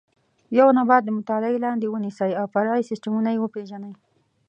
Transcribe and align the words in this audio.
یو 0.59 0.67
نبات 0.79 1.01
د 1.05 1.09
مطالعې 1.17 1.57
لاندې 1.65 1.85
ونیسئ 1.93 2.31
او 2.39 2.45
فرعي 2.53 2.81
سیسټمونه 2.89 3.29
یې 3.31 3.39
وپېژنئ. 3.41 3.93